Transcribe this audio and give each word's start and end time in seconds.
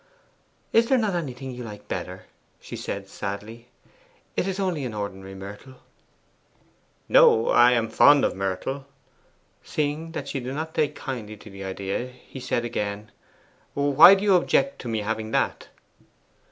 'Is 0.73 0.89
there 0.89 0.97
not 0.97 1.13
anything 1.13 1.51
you 1.51 1.63
like 1.63 1.87
better?' 1.87 2.25
she 2.59 2.75
said 2.75 3.07
sadly. 3.07 3.67
'That 4.35 4.47
is 4.47 4.59
only 4.59 4.83
an 4.83 4.95
ordinary 4.95 5.35
myrtle.' 5.35 5.75
'No: 7.07 7.49
I 7.49 7.73
am 7.73 7.87
fond 7.87 8.25
of 8.25 8.35
myrtle.' 8.35 8.87
Seeing 9.61 10.13
that 10.13 10.27
she 10.27 10.39
did 10.39 10.55
not 10.55 10.73
take 10.73 10.95
kindly 10.95 11.37
to 11.37 11.51
the 11.51 11.63
idea, 11.63 12.07
he 12.07 12.39
said 12.39 12.65
again, 12.65 13.11
'Why 13.75 14.15
do 14.15 14.23
you 14.23 14.33
object 14.35 14.79
to 14.81 14.87
my 14.87 15.01
having 15.03 15.29
that? 15.33 15.67